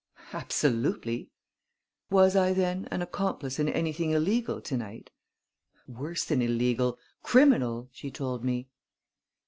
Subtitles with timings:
[0.33, 1.29] "Absolutely!"
[2.09, 5.11] "Was I, then, an accomplice in anything illegal to night?"
[5.87, 8.67] "Worse than illegal criminal!" she told me.